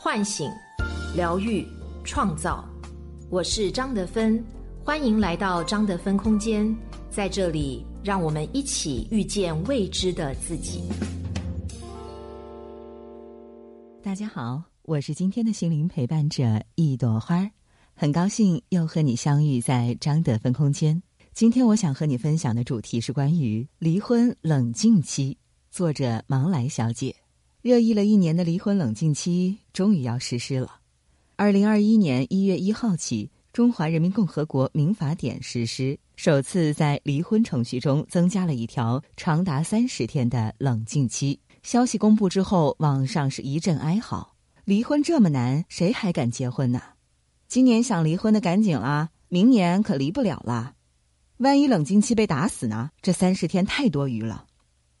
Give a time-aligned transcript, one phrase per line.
[0.00, 0.48] 唤醒、
[1.16, 1.66] 疗愈、
[2.04, 2.64] 创造。
[3.30, 4.40] 我是张德芬，
[4.84, 6.72] 欢迎来到张德芬空间。
[7.10, 10.84] 在这里，让我们一起遇见未知的自己。
[14.00, 16.44] 大家好，我是今天的心灵陪伴者
[16.76, 17.50] 一朵花，
[17.96, 21.02] 很高兴又和你相遇在张德芬空间。
[21.32, 25.36] 今天我想和你分享的主题是关于离婚冷静期。
[25.72, 27.16] 作者芒来小姐，
[27.68, 30.76] 热议了一年的离婚冷静期终于要实施了。
[31.36, 41.38] 二零二一年一月一号起，《中华人民共和国民法典》实施，首次在离婚程序中增加了一条长达三十天的冷静期。
[41.62, 46.80] 消息公布之后，网上是一阵哀嚎：离婚这么难，谁还敢结婚呢？
[47.48, 50.72] 今年想离婚的赶紧啦，明年可离不了了。
[51.36, 52.88] 万一冷静期被打死呢？
[53.02, 54.46] 这三十天太多余了。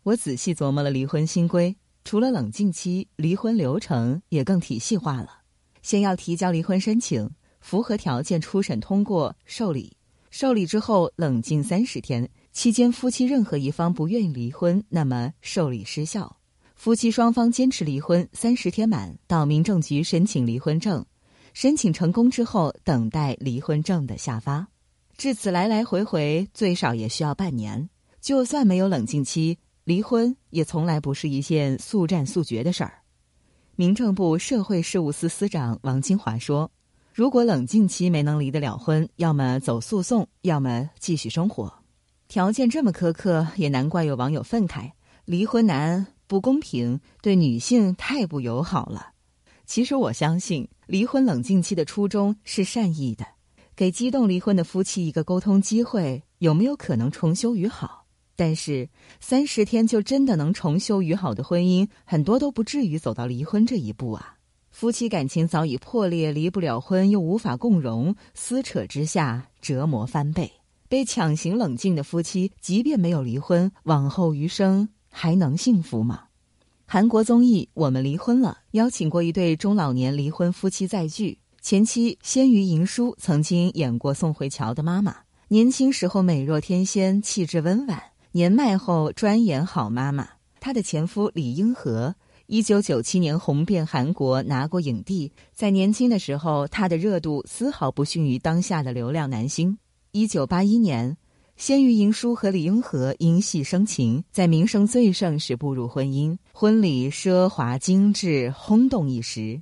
[0.02, 1.74] 我仔细琢磨了离婚新规，
[2.08, 5.42] 除了冷静期，离婚流程也更体系化了。
[5.82, 9.94] 先要提交离婚申请，符合条件初审通过受理，
[10.30, 16.34] 受理之后冷静三十天，期间夫妻任何一方不愿意离婚，那么受理失效。
[16.74, 21.04] 夫妻双方坚持离婚，三十天满到民政局申请离婚证，
[21.52, 24.66] 申请成功之后等待离婚证的下发。
[25.18, 27.90] 至此来来回回最少也需要半年。
[28.22, 29.58] 就算没有冷静期，
[29.88, 32.98] 离婚也从来不是一件速战速决的事儿。
[33.74, 36.70] 民政部社会事务司司长王金华说
[37.14, 41.72] ：“如果冷静期没能离得了婚，要么走诉讼，要么继续生活。
[42.28, 44.90] 条件这么苛刻，也难怪有网友愤慨：
[45.24, 49.12] 离婚难、不公平，对女性太不友好了。
[49.64, 53.24] 其实我相信，离婚冷静期的初衷是善意的，
[53.74, 58.04] 给激动离婚的夫妻一个沟通机会，有没有可能重修于好？”
[58.38, 64.36] 但是三十天就真的能重修于好的婚姻，很多都不至于走到离婚这一步啊！
[64.70, 70.52] 夫妻感情早已破裂，离不了婚又无法共荣，撕扯之下折磨翻倍。
[70.88, 76.26] 被强行冷静的夫妻，即便没有离婚，往后余生还能幸福吗？
[76.86, 85.16] 韩国综艺《我们离婚了》邀请过一对中老年离婚夫妻再聚，前妻鲜于银书曾经演过宋慧乔的妈妈，
[85.48, 88.00] 年轻时候美若天仙，气质温婉。
[88.32, 90.28] 年迈后专演好妈妈，
[90.60, 92.14] 她的前夫李英和，
[92.46, 95.32] 一九九七年红遍韩国，拿过影帝。
[95.54, 99.78] 在年轻的时候，他的热度丝毫不逊于当下的流量男星。
[100.12, 101.16] 一九八一年，
[101.56, 109.60] 鲜于银书和李英和因戏生情，在名声最盛时步入婚姻，婚礼奢华精致，轰动一时。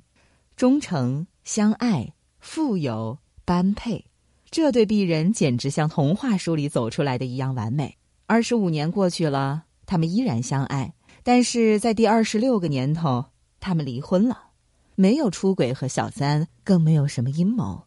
[0.55, 4.05] 忠诚、相爱、富有、般配，
[4.49, 7.97] 这对璧人简直像童话书里走出来的一样完美。
[8.29, 10.93] 二十五年过去了，他们依然相爱，
[11.23, 13.23] 但是在第二十六个年头，
[13.61, 14.49] 他们离婚了。
[14.95, 17.83] 没有出轨和小三，更没有什么阴谋，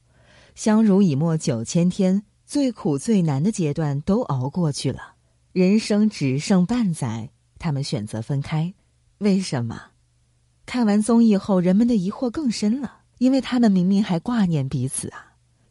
[0.54, 5.14] 相濡以沫九千天，最苦最难的阶段都熬过去了。
[5.52, 7.28] 人生只剩半载，
[7.58, 8.72] 他们选择分开，
[9.18, 9.88] 为什么？
[10.64, 15.29] 看完综艺后，人们的疑惑更深了，因为他们明明还挂念彼此啊。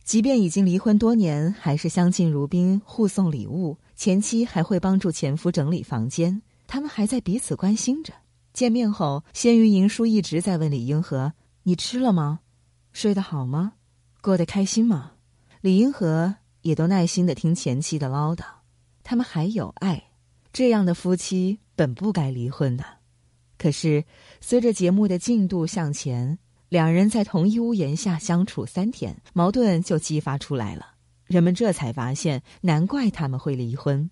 [0.09, 3.77] 即便已经离婚多年，还是相敬如宾，互送礼物。
[3.95, 8.11] 前妻还会帮助前夫整理房间，他们还在彼此关心着。
[8.51, 12.39] 见面后，鲜于银叔一直在问李英和：“你吃了吗？
[12.91, 13.73] 睡得好吗？
[14.19, 15.11] 过得开心吗？”
[15.61, 18.43] 李英和也都耐心的听前妻的唠叨。
[19.03, 20.05] 他们还有爱，
[20.51, 22.83] 这样的夫妻本不该离婚的。
[23.59, 24.03] 可是，
[24.41, 26.39] 随着节目的进度向前。
[26.69, 30.93] 两人在同一屋檐下相处三天，矛盾就激发出来了。
[31.25, 34.09] 人们这才发现，难怪他们会离婚。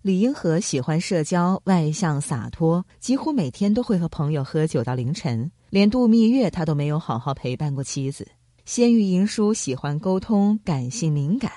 [0.00, 5.50] 李英和喜欢社交，外向洒脱，几乎每天都会和朋友喝酒到凌晨。
[5.68, 8.26] 连度蜜月，他都没有好好陪伴过妻子。
[8.64, 11.52] 先于银书喜欢沟通，感性敏感，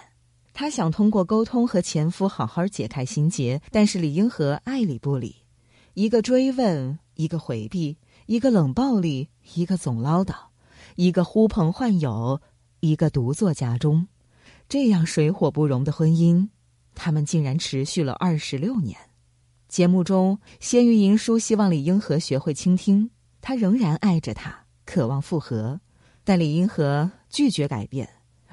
[0.53, 5.37] 他想通过沟通和前夫好好解开心结，但是李英和爱理不理，
[5.93, 7.97] 一个追问，一个回避。
[8.25, 10.33] 一个冷暴力，一个总唠叨，
[10.95, 12.41] 一个呼朋唤友，
[12.79, 14.07] 一个独坐家中，
[14.69, 16.49] 这样水火不容的婚姻，
[16.95, 18.97] 他们竟然持续了二十六年。
[19.67, 23.09] 节目中，鲜于银书希望李英和学会倾听，
[23.41, 25.79] 他仍然爱着她，渴望复合，
[26.23, 28.09] 但李英和拒绝改变，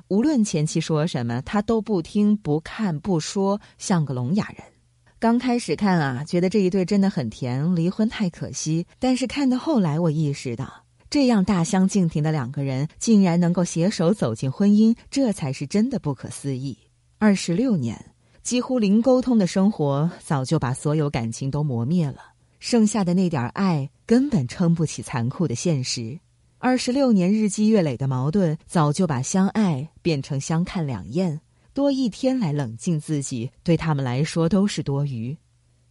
[0.09, 4.65] 无论前妻说什么，他都不听、不看、不说，像个聋哑人。
[5.21, 8.87] 刚开始看啊，觉得这一对真的很甜，离婚太可惜。
[9.01, 16.79] 但是看到后来，我意识到，这样大相径庭的两个人竟然能够携手走进婚姻，这才是真的不可思议。
[17.19, 18.13] 二十六年
[18.45, 22.19] 几乎零沟通的生活，早就把所有感情都磨灭了，
[22.61, 26.21] 剩下的那点爱根本撑不起残酷的现实。
[26.59, 31.41] 二十六年日积月累的矛盾，早就把相爱变成相看两厌。
[31.79, 35.39] 多一天来冷静自己，对他们来说都是多余。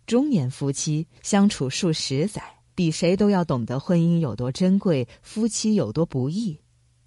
[0.06, 2.44] 中年夫妻相处数十载，
[2.76, 6.60] 比谁都要懂得婚姻有多珍贵，夫妻有多不易。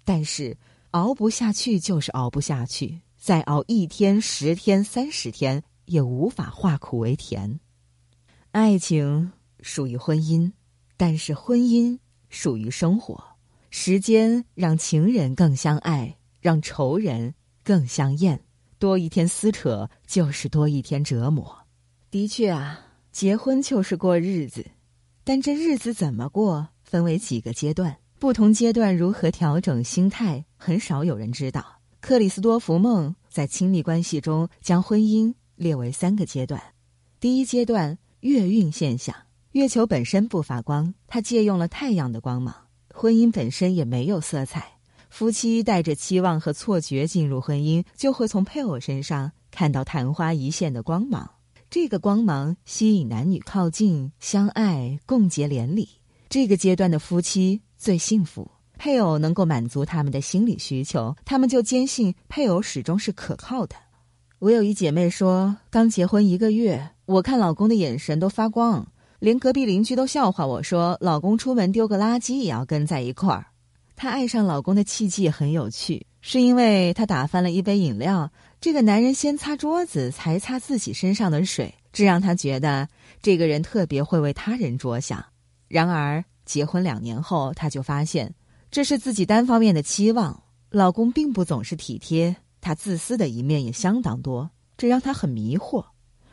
[0.03, 0.57] 但是
[0.89, 7.59] 熬不下去就是熬不下去，再熬一天、十天、三十天，也无法化苦为甜。
[8.49, 10.51] 爱情属于婚姻，
[10.97, 11.99] 但是婚姻
[12.29, 13.23] 属于生活。
[13.69, 18.41] 时间让情人更相爱，让仇人更相厌。
[18.81, 21.55] 多一天撕扯，就是多一天折磨。
[22.09, 22.79] 的确啊，
[23.11, 24.65] 结婚就是过日子，
[25.23, 31.63] 但这日子怎么过，分为几个阶段，不同阶段如何调整心态，很少有人知道。
[31.99, 36.59] 克里斯多福·梦在亲密关系中将婚姻列为三个阶段。
[37.19, 39.15] 第一阶段，月晕现象。
[39.51, 42.55] 月球本身不发光，它借用了太阳的光芒。
[42.91, 44.70] 婚姻本身也没有色彩。
[45.11, 51.29] 夫妻带着期望和错觉进入婚姻，就会从配偶身上看到昙花一现的光芒。
[51.69, 55.89] 这个光芒吸引男女靠近、相爱、共结连理。
[56.29, 63.75] 这个阶段的夫妻最幸福，配偶能够满足他们的心理需求，他们就坚信配偶始终是可靠的。
[64.39, 68.87] 我有一姐妹说，刚结婚一个月，我看老公的眼神都发光，
[69.19, 73.47] 连隔壁邻居都笑话我说，老公出门丢个垃圾也要跟在一块儿。
[74.01, 82.89] 她爱上老公的契机很有趣，是因为他打翻了一杯饮料，这个男人先擦桌子，才擦自己身上的水，这让她觉得
[83.21, 85.23] 这个人特别会为他人着想。
[85.67, 88.33] 然而结婚两年后，她就发现
[88.71, 95.85] 这是自己单方面的期望，老公并不总是体贴，他自私的一面也相当多，这让她很迷惑。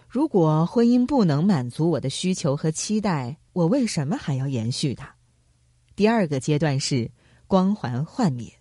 [0.09, 5.15] 如果婚姻不能满足我的需求和期待，我为什么还要延续它？
[5.95, 7.11] 第二个阶段是。
[7.49, 8.53] 光环幻灭，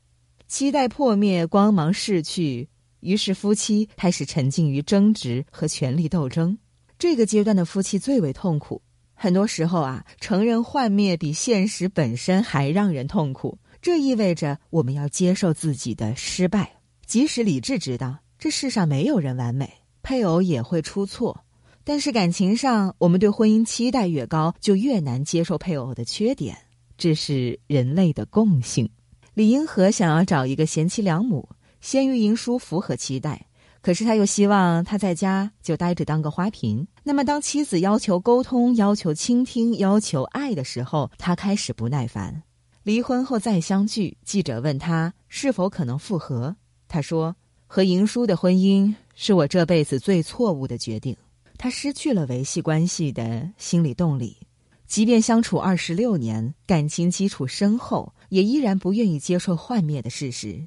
[0.47, 2.69] 期待破灭，光芒逝去，
[3.01, 6.57] 于是夫妻开始沉浸于争执和权力斗争。
[6.97, 8.81] 这个阶段的夫妻最为痛苦。
[9.13, 13.59] 很多时候啊，承认幻灭比现实本身还让人痛苦。
[13.81, 19.69] 这意味着我们要接受自己的失败，即使理智知道这世上没有人完美，
[20.01, 21.43] 配偶也会出错。
[21.83, 26.57] 但是感情上，我们对婚姻期待越高，就越难接受配偶的缺点。
[26.97, 28.89] 这是人类的共性。
[29.33, 31.47] 李银河想要找一个贤妻良母，
[31.79, 33.47] 先于银叔符合期待，
[33.81, 36.87] 可是他又希望他在家就待着当个花瓶。
[37.03, 42.41] 那么，当妻子要求沟通、要求倾听、要求爱的时候，他开始不耐烦。
[42.81, 46.55] 离婚后再相聚，记者问他是否可能复合，
[46.87, 47.35] 他说
[47.67, 51.15] ：“和银叔的婚姻是我这辈子最错误的决定。”
[51.59, 54.37] 他失去了维系关系的心理动力。
[54.87, 60.63] 即便相处二十六年，感情基础深厚，也依然不愿意接受幻灭的事实。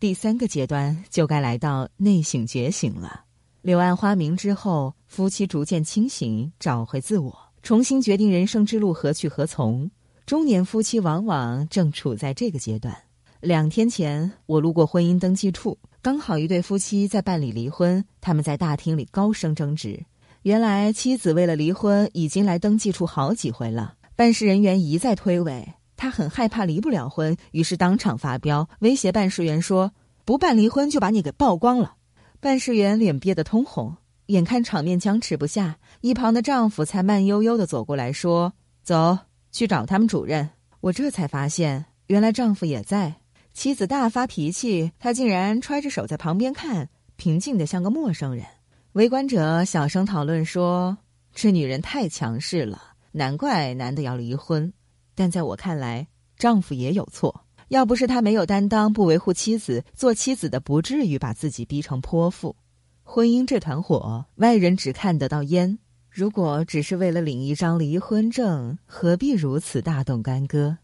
[0.00, 3.24] 第三个阶段就该来到内省觉醒了。
[3.62, 9.88] 柳暗花明之后，夫妻逐渐清醒，找回自我，重新决定人生之路何去何从。
[10.26, 12.96] 中年夫妻往往正处在这个阶段。
[13.40, 20.02] 两天前，我路过婚姻登记处，刚好一对夫妻在办理离婚，他们在大厅里高声争执。
[20.42, 23.94] 原来妻子为了离婚，已经来登记处好几回了。
[24.16, 25.66] 办事人员一再推诿，
[25.96, 29.92] 他很害怕离不了婚，于是当场发飙，威胁办事员说
[30.24, 31.94] ：“不办离婚就把你给曝光了。”
[32.40, 33.94] 办事员脸憋得通红，
[34.26, 39.18] 眼看场面僵持不下，一旁的丈夫才慢悠悠的走过来说：“走
[39.52, 40.48] 去找他们主任。”
[40.80, 43.16] 我这才发现，原来丈夫也在。
[43.52, 48.46] 妻子大发脾气，他竟然揣着手在旁边看，平静的像个陌生人。
[48.94, 50.98] 围观者小声讨论说
[51.32, 54.72] ：“这女人太强势了，难怪男的要离婚。”
[55.14, 57.44] 但在我看来，丈夫也有错。
[57.68, 62.56] 要不是他没有担当，不维护妻子，做妻子的不至于把自己逼成泼妇。
[63.04, 65.78] 婚姻这团火，外人只看得到烟。
[66.10, 70.78] 如果只是为了领一张离婚证，何必如此大动干戈？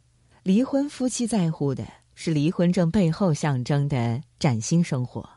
[0.44, 1.84] 离婚夫妻在乎的
[2.14, 5.28] 是离婚证背后象征的崭新生活。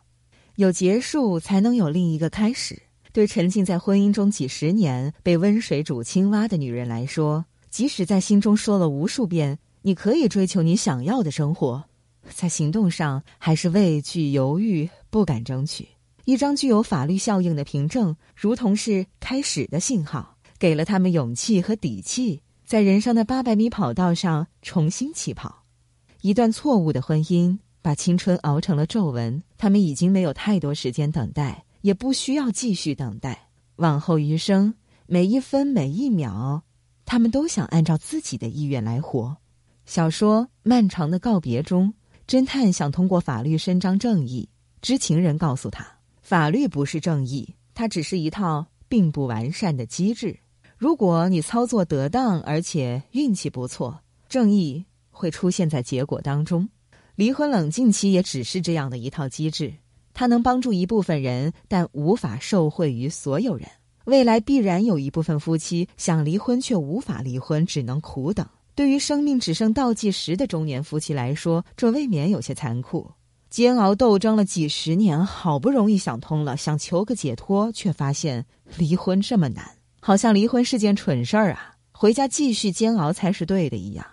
[0.59, 2.81] 有结束，才能有另一个开始。
[3.13, 11.85] 对沉浸在婚姻中几十年、被温水煮青蛙的女人来说，即使在心中说了无数遍“你可以追求你想要的生活”，
[12.35, 15.87] 在行动上还是畏惧、犹豫，不敢争取。
[16.25, 25.63] 一张具有法律效应的凭证，如同是开始的信号，给了他们勇气和底气，在人生的八百米跑道上重新起跑。
[26.19, 27.59] 一段错误的婚姻。
[27.81, 33.49] 把青春熬成了皱纹，他们已经没有太多时间等待，也不需要继续等待。
[33.75, 34.73] 往后余生，
[35.05, 36.63] 每一分每一秒，
[37.05, 39.35] 他们都想按照自己的意愿来活。
[39.85, 41.93] 小说《漫长的告别》中，
[42.25, 44.47] 侦探想通过法律伸张正义，
[44.81, 45.85] 知情人告诉他，
[46.21, 50.39] 法律不是正义，它只是一套并不完善的机制。
[50.77, 53.99] 如果你操作得当，而且运气不错，
[54.29, 56.69] 正义会出现在结果当中。
[57.19, 59.73] 离婚冷静期也只是这样的一套机制，
[60.13, 63.67] 它能帮助一部分人，但无法受惠于所有人。
[64.05, 68.47] 未来必然有一部分夫妻想离婚却无法离婚，只能苦等。
[68.73, 73.11] 对于生命只剩倒计时的中年夫妻来说，这未免有些残酷。
[73.49, 78.45] 煎熬斗争了几十年，好不容易想通了，想求个解脱，却发现
[78.77, 81.75] 离婚这么难，好像离婚是件蠢事儿啊！
[81.91, 84.05] 回家继续煎熬才是对的一样。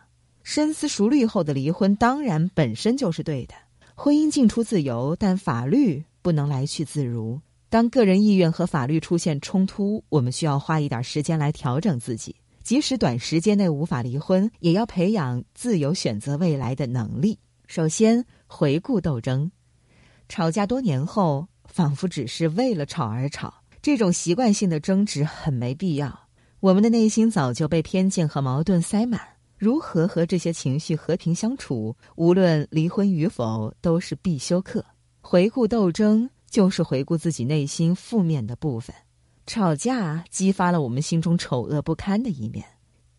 [0.49, 3.55] 深思熟虑后的离婚，当然本身就是对的。
[3.97, 7.41] 婚姻进出自由，但法律不能来去自如。
[7.69, 12.37] 当个人意愿和法律出现冲突，我们需要花一点时间来调整自己。
[12.63, 17.37] 即使短时间内无法离婚，也要培养自由选择未来的能力。
[17.67, 19.51] 首先，回顾斗争。
[20.29, 26.17] 吵架多年后，仿佛只是为了吵而吵，这种习惯性的争执很没必要。
[26.61, 29.21] 我们的内心早就被偏见和矛盾塞满。
[29.57, 34.85] 如何和这些情绪和平相处，无论离婚与否，都是必修课。
[35.21, 38.95] 回顾斗争，就是回顾自己内心负面的部分。
[39.47, 42.65] 吵架激发了我们心中丑恶不堪的一面。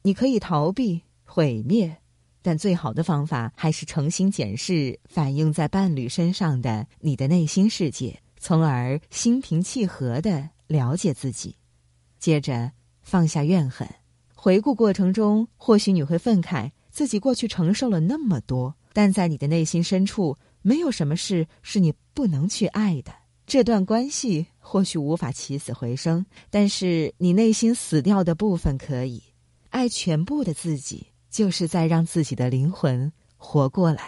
[0.04, 1.98] 你可以逃避、毁灭，
[2.42, 11.56] 但最好的方法还是诚心检视反映在伴侣身上的你的内心世界，从而心平气和的了解自己。
[12.20, 13.88] 接着放下怨恨。
[14.40, 23.12] 回顾过程中，或许你会愤慨自己过去承受了那么多，但在你的内心深处，没有什么事是你不能去爱的。
[23.48, 29.24] 这段关系或许无法起死回生，但是你内心死掉的部分可以
[29.70, 34.04] 爱全部的自己，就是在让自己的灵魂活过来。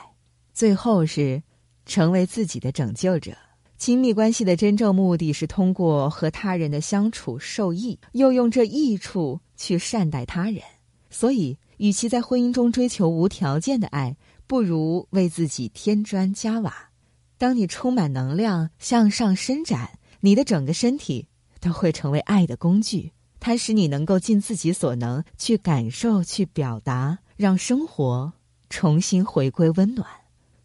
[0.54, 1.42] 最后是
[1.88, 3.32] 成为自己的拯救者。
[3.78, 10.63] 亲密关系的真正目的是通过和他人的相处受益，又用这益处去善待他人。
[11.12, 14.16] 所以，与其在婚姻中追求无条件的爱，
[14.48, 16.89] 不如为自己添砖加瓦。
[17.38, 21.28] 当你充满能量向上伸展，你的整个身体
[21.60, 23.12] 都会成为爱的工具。
[23.39, 28.34] 它使你能够尽自己所能去感受、去表达，让生活
[28.70, 30.08] 重新回归温暖。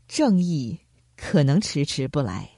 [0.07, 0.79] 正义
[1.17, 2.51] 可能迟迟不来。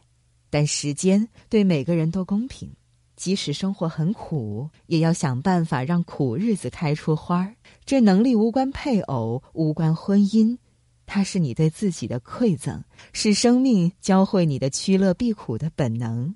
[0.49, 2.73] 但时间对每个人都公平，
[3.17, 7.57] 即使生活很苦，也要想办法让苦日子开出花儿。
[7.85, 10.59] 这能力无关配偶，无关婚姻，
[11.07, 12.83] 它是你对自己的馈赠，
[13.13, 16.35] 是生命教会你的趋乐避苦的本能。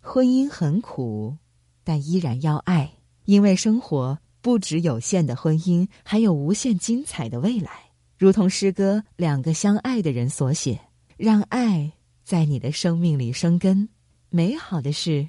[0.00, 1.36] 婚姻很苦，
[1.82, 2.92] 但依然要爱，
[3.24, 7.70] 因为生活不止有限的婚姻，还有无限精彩的未来。
[8.18, 10.78] 如同诗歌《两个相爱的人》所写
[11.16, 13.88] ：“让爱。”在你的生命里生根，
[14.28, 15.28] 美好的事